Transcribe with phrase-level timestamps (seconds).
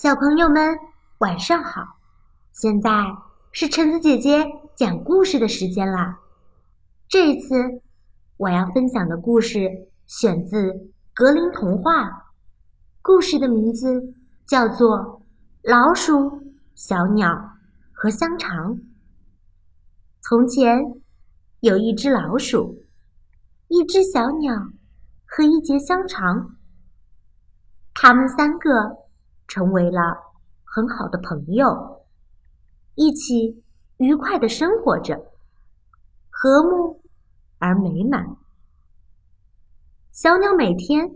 [0.00, 0.78] 小朋友们，
[1.18, 1.98] 晚上好！
[2.52, 2.88] 现在
[3.50, 6.20] 是橙子姐姐讲故事的时间啦。
[7.08, 7.82] 这一次
[8.36, 12.32] 我要分享的故事选自格林童话，
[13.02, 14.14] 故事的名字
[14.46, 14.88] 叫做
[15.64, 16.44] 《老鼠、
[16.76, 17.56] 小鸟
[17.92, 18.76] 和香肠》。
[20.20, 20.78] 从前
[21.58, 22.86] 有一只老鼠，
[23.66, 24.54] 一只小鸟
[25.26, 26.54] 和一节香肠，
[27.92, 29.07] 他们三个。
[29.48, 30.00] 成为了
[30.62, 32.04] 很好的朋友，
[32.94, 33.64] 一起
[33.96, 35.32] 愉快的生活着，
[36.30, 37.02] 和睦
[37.58, 38.36] 而美满。
[40.12, 41.10] 小鸟每天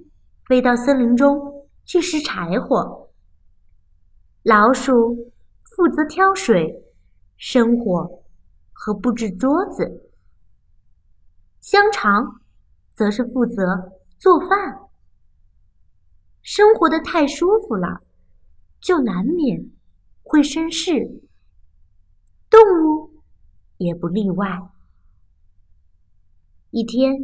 [0.46, 3.10] 飞到森林中去拾柴火，
[4.42, 6.82] 老鼠负责挑水、
[7.36, 8.22] 生火
[8.72, 10.10] 和布置桌子，
[11.60, 12.40] 香肠
[12.94, 14.78] 则是负责做饭。
[16.40, 18.00] 生活的太舒服了。
[18.82, 19.70] 就难免
[20.24, 21.22] 会生事，
[22.50, 23.22] 动物
[23.76, 24.60] 也不例外。
[26.70, 27.14] 一天，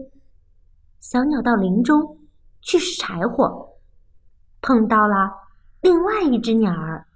[1.00, 2.16] 小鸟到林中
[2.60, 3.76] 去拾柴火，
[4.60, 5.32] 碰到了
[5.80, 7.08] 另外一只鸟儿，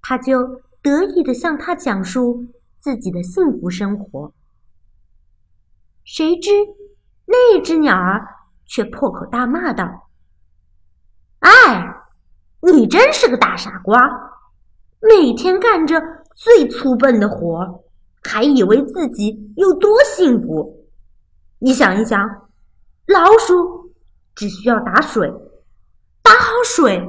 [0.00, 2.46] 它就得意的向它讲述
[2.78, 4.32] 自己的幸福生活。
[6.04, 6.50] 谁知
[7.26, 8.26] 那只鸟儿
[8.64, 10.08] 却破口大骂道
[11.40, 11.94] ：“哎！”
[12.60, 13.98] 你真是个大傻瓜，
[15.00, 16.02] 每天干着
[16.34, 17.84] 最粗笨的活，
[18.22, 20.86] 还以为自己有多幸福。
[21.60, 22.48] 你想一想，
[23.06, 23.92] 老鼠
[24.34, 25.32] 只需要打水，
[26.22, 27.00] 打好水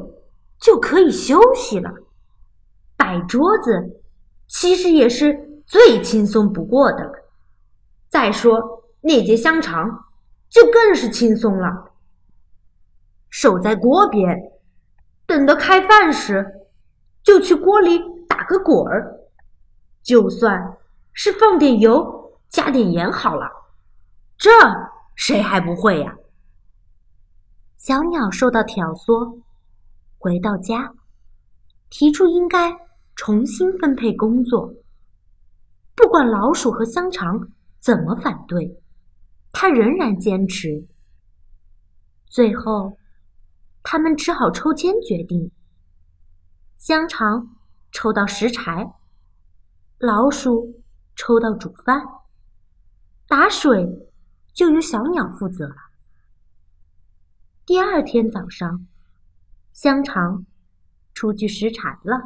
[0.59, 1.91] 就可以休息了。
[2.95, 4.01] 摆桌子
[4.47, 7.11] 其实也是最轻松不过的了。
[8.07, 10.05] 再说那节香肠
[10.49, 11.91] 就更是轻松了，
[13.29, 14.51] 守在锅边。
[15.29, 16.43] 等到开饭时，
[17.21, 19.29] 就去锅里打个滚儿，
[20.01, 20.79] 就算
[21.13, 23.47] 是放点油、加点盐好了。
[24.39, 24.49] 这
[25.13, 26.15] 谁还不会呀？
[27.77, 29.43] 小鸟受到挑唆，
[30.17, 30.95] 回到家，
[31.91, 32.75] 提出应该
[33.15, 34.73] 重新分配工作。
[35.93, 38.81] 不管老鼠和香肠怎么反对，
[39.51, 40.87] 它仍然坚持。
[42.25, 42.97] 最后。
[43.91, 45.49] 他们只好抽签决定：
[46.77, 47.57] 香肠
[47.91, 48.93] 抽到拾柴，
[49.97, 50.83] 老鼠
[51.15, 51.99] 抽到煮饭，
[53.27, 54.07] 打水
[54.53, 55.75] 就由小鸟负责了。
[57.65, 58.85] 第二天早上，
[59.73, 60.45] 香肠
[61.15, 62.21] 出去拾柴了，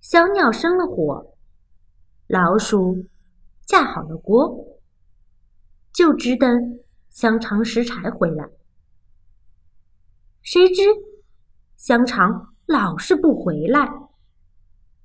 [0.00, 1.36] 小鸟生了火，
[2.26, 3.06] 老鼠
[3.64, 4.80] 架好了锅，
[5.92, 6.80] 就只等
[7.10, 8.57] 香肠拾柴回来。
[10.42, 10.82] 谁知
[11.76, 13.88] 香肠老是不回来，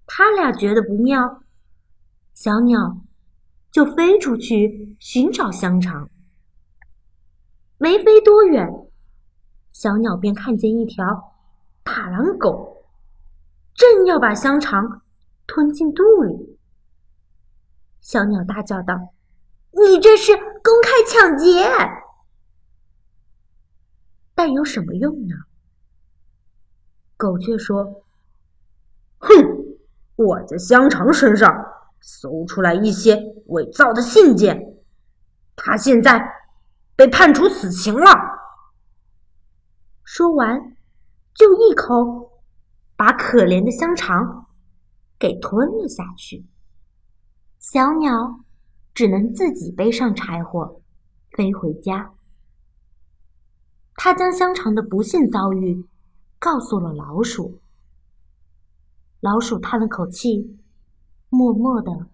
[0.06, 1.44] 他俩觉得不妙，
[2.34, 3.02] 小鸟
[3.72, 6.10] 就飞出去寻找香肠。
[7.78, 8.70] 没飞多远，
[9.70, 11.36] 小鸟便看见一条
[11.84, 12.86] 大狼狗，
[13.74, 15.02] 正要把香肠
[15.46, 16.60] 吞进肚里。
[18.00, 19.14] 小鸟大叫道
[19.72, 21.66] ：“你这是公开抢劫！”
[24.36, 25.36] 但有什么用呢？
[27.16, 28.04] 狗却说
[29.20, 29.30] ：“哼，
[30.16, 31.54] 我在香肠身上
[32.02, 33.16] 搜出来一些
[33.48, 34.76] 伪造的信件，
[35.56, 36.22] 他现在
[36.96, 38.12] 被判处死刑了。”
[40.04, 40.76] 说完，
[41.34, 42.42] 就一口
[42.98, 44.48] 把可怜的香肠
[45.18, 46.46] 给吞了下去。
[47.60, 48.44] 小鸟
[48.94, 50.82] 只能自己背上柴火，
[51.32, 52.12] 飞回家。
[53.96, 55.86] 他将香肠的不幸遭遇
[56.40, 57.60] 告诉了老鼠。
[59.22, 60.58] 老鼠叹了口气，
[61.30, 62.10] 默默的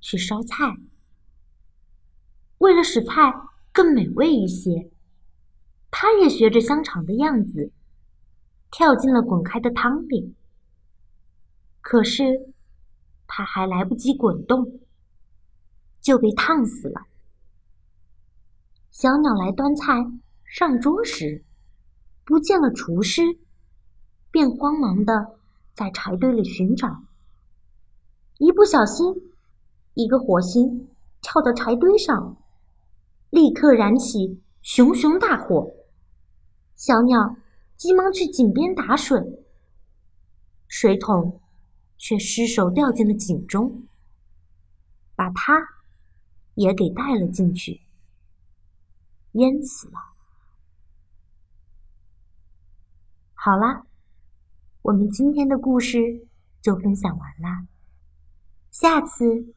[0.00, 0.78] 去烧菜。
[2.58, 3.34] 为了使菜
[3.72, 4.90] 更美味一些，
[5.90, 7.70] 他也学着香肠的样子，
[8.70, 10.34] 跳进了滚开的汤里。
[11.82, 12.54] 可是
[13.26, 14.80] 他还来不及滚动，
[16.00, 17.02] 就被烫死了。
[18.90, 20.10] 小鸟来端菜。
[20.56, 21.42] 上桌时，
[22.24, 23.22] 不见了厨师，
[24.30, 25.34] 便慌忙的
[25.72, 27.02] 在柴堆里寻找。
[28.38, 29.32] 一不小心，
[29.94, 30.88] 一个火星
[31.20, 32.36] 跳到柴堆上，
[33.30, 35.74] 立刻燃起熊熊大火。
[36.76, 37.34] 小鸟
[37.76, 39.44] 急忙去井边打水，
[40.68, 41.40] 水桶
[41.98, 43.88] 却失手掉进了井中，
[45.16, 45.60] 把它
[46.54, 47.80] 也给带了进去，
[49.32, 50.13] 淹死了。
[53.44, 53.82] 好啦
[54.80, 56.26] 我们今天的故事
[56.62, 57.66] 就分享完啦。
[58.70, 59.52] 下次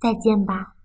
[0.00, 0.75] 再见吧。